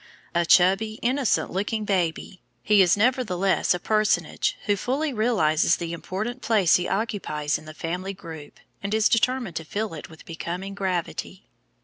A 0.33 0.47
chubby, 0.47 0.97
innocent 1.03 1.51
looking 1.51 1.85
baby, 1.85 2.41
he 2.63 2.81
is 2.81 2.97
nevertheless 2.97 3.75
a 3.75 3.79
personage 3.79 4.57
who 4.65 4.75
fully 4.75 5.13
realizes 5.13 5.75
the 5.75 5.93
important 5.93 6.41
place 6.41 6.77
he 6.77 6.87
occupies 6.87 7.59
in 7.59 7.65
the 7.65 7.75
family 7.75 8.15
group, 8.15 8.59
and 8.81 8.95
is 8.95 9.07
determined 9.07 9.57
to 9.57 9.63
fill 9.63 9.93
it 9.93 10.09
with 10.09 10.25
becoming 10.25 10.73
gravity. 10.73 11.45